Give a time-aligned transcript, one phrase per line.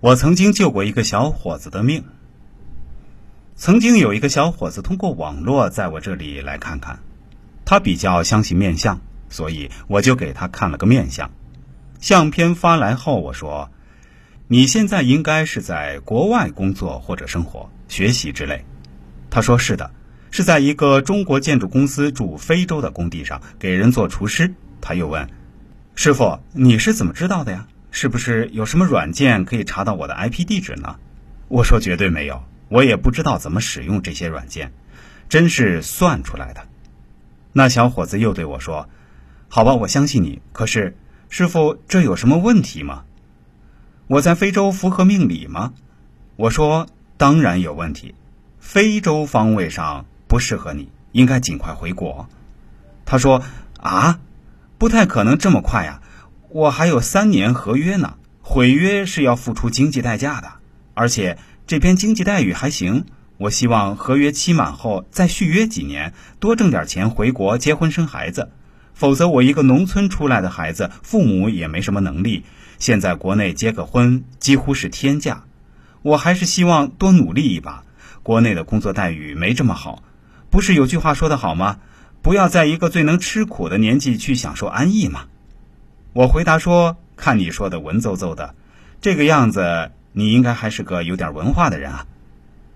[0.00, 2.04] 我曾经救过一个小伙子的命。
[3.54, 6.98] 曾经有一个小伙子通过网络在我这里来看看，
[7.64, 11.30] 他比较相信面相，所以我就给他看了个面相。
[11.98, 13.70] 相片发来后，我说
[14.48, 18.66] ：“你现在应该是在国外工作或者生活、学习之类。”
[19.30, 19.90] 他说：“是的，
[20.30, 24.52] 是在一个中国建筑公司驻非洲的工地上给人做厨师。”
[24.82, 25.26] 他又问
[25.96, 27.66] ：“师傅，你是怎么知道的呀？
[27.98, 30.96] 是不是有什么软件可以查到我的 IP 地址呢？”
[31.48, 34.70] 我说：“绝对没有。”我也不知道怎么使用这些软件，
[35.30, 36.66] 真是算出来的。
[37.54, 38.90] 那小伙子又对我说
[39.48, 40.42] ：“好吧，我相信你。
[40.52, 40.94] 可是，
[41.30, 43.04] 师傅，这有什么问题吗？
[44.08, 45.72] 我在非洲符合命理吗？”
[46.36, 46.86] 我说
[47.16, 48.14] ：“当然有问题，
[48.60, 52.28] 非洲方位上不适合你，应该尽快回国。”
[53.06, 53.42] 他说
[53.80, 54.20] ：“啊，
[54.76, 56.02] 不太可能这么快呀，
[56.56, 60.50] 我还有三年合约呢，毁约是要付出经济代价的，
[60.94, 63.04] 而且……”这边经济待遇还行，
[63.36, 68.52] 我希望合约期满后再续约几年，多挣点钱回国结婚生孩子。
[68.94, 72.44] 否则我一个农村出来的孩子，父母也没什么能力，
[72.78, 75.44] 现在国内结个婚几乎是天价。
[76.00, 77.82] 我还是希望多努力一把。
[78.22, 80.02] 国内的工作待遇没这么好，
[80.48, 81.80] 不是有句话说得好吗？
[82.22, 85.24] 不要在一个最能吃苦的年纪去享受安逸嘛。
[86.16, 88.54] 我回答说：“看你说的文绉绉的，
[89.02, 92.06] 这个样子。”你应该还是个有点文化的人啊，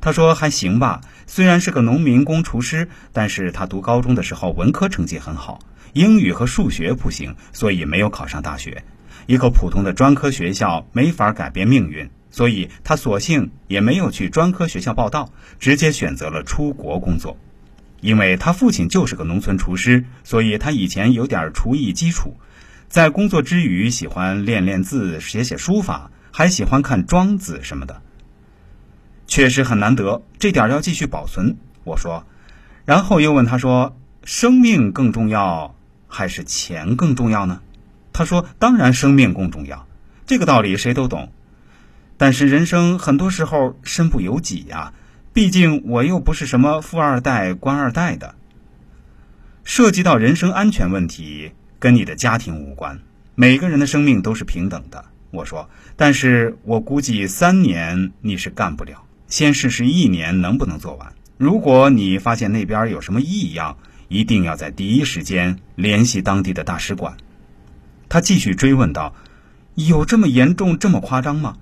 [0.00, 5.58] 他说还行吧，虽然是个农民工厨师，但是他读高中的时候文科成绩很好，
[5.94, 8.84] 英语和数学不行，所以没有考上大学。
[9.26, 17.36] 一个普通的专科学校没法改变命运，所以他索性也没有去专科学校报到，直接选择了出国工作。
[18.00, 22.36] 因为他父亲就是个农村厨师，所以他以前有点厨艺基础，
[22.94, 26.12] 在工作之余喜欢练练字、写写书法。
[26.30, 28.02] 还喜欢看《庄子》什么的，
[29.26, 31.56] 确实很难得，这点要继续保存。
[31.82, 32.24] 我说，
[32.84, 35.74] 然后又问他说：“生命更重要
[36.06, 37.62] 还是钱更重要呢？”
[38.14, 39.88] 他说：“当然，生命更重要。
[40.24, 41.32] 这个道理谁都懂。
[42.16, 44.92] 但是人生很多时候身不由己呀，
[45.32, 48.36] 毕竟我又不是什么富二代、官二代的。
[49.64, 51.52] 涉及到人身安全问题，
[51.84, 52.98] 跟你的家庭无关。
[53.34, 61.12] 每个人的生命都是平等的。”我说，但是我估计三年你是干不了，先试试一年能不能做完。
[61.36, 63.76] 如果你发现那边有什么异样，
[64.08, 67.18] 一定要在第一时间联系当地的大使馆。
[68.08, 69.14] 他继续追问道
[69.76, 71.58] ：“有这么严重、这么夸张吗？”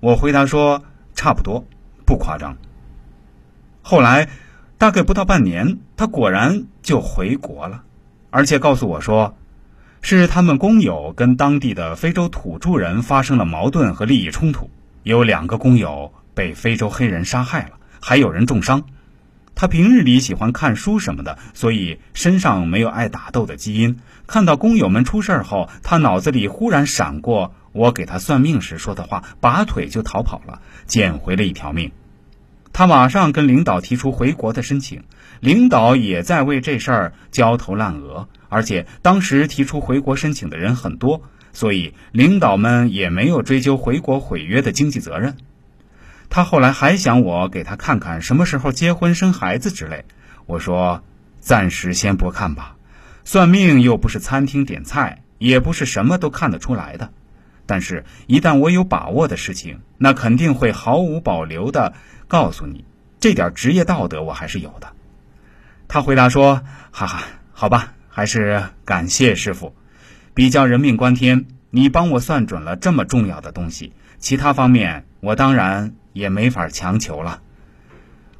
[0.00, 0.82] 我回答说
[1.14, 1.66] ：“差不多，
[2.06, 2.56] 不夸张。”
[3.84, 4.30] 后来
[4.78, 7.82] 大概不到半年，他果然就回国了，
[8.30, 9.36] 而且告诉我说。
[10.04, 14.68] 是他们工友跟当地的非洲土著人发生了矛盾和利益冲突，
[15.04, 18.82] 有两个工友被非洲黑人杀害了，还有人重伤。
[19.54, 24.00] 他平日里喜欢看书什么的，所以身上没有爱打斗的基因。
[24.26, 31.92] 看到工友们出事后，他脑子里忽然闪过我给他算命时说的话，拔腿就逃跑了，捡回了一条命。
[32.72, 35.04] 他马上跟领导提出回国的申请，
[35.38, 38.28] 领导也在为这事儿焦头烂额。
[38.52, 41.22] 而且当时提出回国申请的人很多，
[41.54, 45.38] 所以领导们也没有追究回国毁约的经济责任。
[46.28, 50.04] 他后来还想我给他看看什么时候结婚生孩子之类，
[50.44, 51.02] 我说
[51.40, 52.76] 暂时先不看吧，
[53.24, 57.10] 算命又不是餐厅点菜，也不是什么都看得出来的。
[57.64, 61.94] 但是，一旦我有把握的事情，那肯定会毫无保留的
[62.28, 62.84] 告诉你，
[63.18, 64.92] 这点职业道德我还是有的。
[65.88, 67.22] 他回答说：“哈哈，
[67.54, 69.74] 好吧。”还是感谢师傅，
[70.34, 77.40] 比较人命关天，你帮我算准了这么重要的东西，其他方面我当然也没法强求了。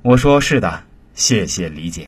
[0.00, 2.06] 我说是的，谢谢理解。